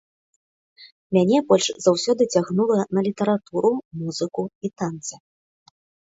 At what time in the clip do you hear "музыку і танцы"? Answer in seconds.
4.01-5.15